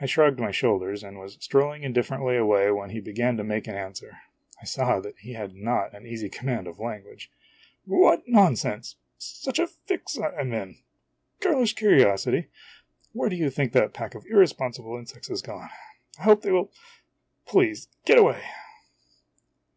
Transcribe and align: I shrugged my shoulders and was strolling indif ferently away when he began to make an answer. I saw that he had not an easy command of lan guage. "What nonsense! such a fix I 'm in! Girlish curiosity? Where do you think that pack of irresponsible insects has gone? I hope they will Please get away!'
I 0.00 0.06
shrugged 0.06 0.38
my 0.38 0.52
shoulders 0.52 1.02
and 1.02 1.18
was 1.18 1.36
strolling 1.40 1.82
indif 1.82 2.06
ferently 2.06 2.38
away 2.38 2.70
when 2.70 2.90
he 2.90 3.00
began 3.00 3.36
to 3.36 3.42
make 3.42 3.66
an 3.66 3.74
answer. 3.74 4.18
I 4.62 4.64
saw 4.64 5.00
that 5.00 5.18
he 5.18 5.32
had 5.32 5.56
not 5.56 5.92
an 5.92 6.06
easy 6.06 6.28
command 6.28 6.68
of 6.68 6.78
lan 6.78 7.02
guage. 7.02 7.32
"What 7.84 8.28
nonsense! 8.28 8.94
such 9.18 9.58
a 9.58 9.66
fix 9.66 10.16
I 10.16 10.36
'm 10.36 10.52
in! 10.54 10.76
Girlish 11.40 11.74
curiosity? 11.74 12.46
Where 13.12 13.28
do 13.28 13.34
you 13.34 13.50
think 13.50 13.72
that 13.72 13.92
pack 13.92 14.14
of 14.14 14.24
irresponsible 14.26 14.96
insects 14.96 15.26
has 15.26 15.42
gone? 15.42 15.68
I 16.16 16.22
hope 16.22 16.42
they 16.42 16.52
will 16.52 16.70
Please 17.44 17.88
get 18.04 18.18
away!' 18.18 18.44